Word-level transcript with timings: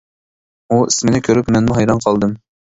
ئۇ 0.69 0.79
ئىسىمنى 0.87 1.23
كۆرۈپ 1.29 1.53
مەنمۇ 1.57 1.79
ھەيران 1.81 2.05
قالدىم. 2.09 2.37